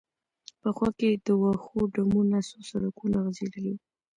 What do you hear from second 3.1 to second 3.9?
غځېدلي و.